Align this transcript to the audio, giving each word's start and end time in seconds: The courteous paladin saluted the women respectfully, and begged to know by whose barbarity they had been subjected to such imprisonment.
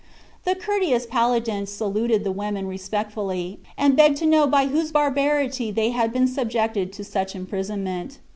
The 0.45 0.55
courteous 0.55 1.05
paladin 1.05 1.67
saluted 1.67 2.23
the 2.23 2.31
women 2.31 2.65
respectfully, 2.65 3.59
and 3.77 3.95
begged 3.95 4.17
to 4.17 4.25
know 4.25 4.47
by 4.47 4.65
whose 4.65 4.91
barbarity 4.91 5.69
they 5.69 5.91
had 5.91 6.11
been 6.11 6.27
subjected 6.27 6.91
to 6.93 7.03
such 7.03 7.35
imprisonment. 7.35 8.17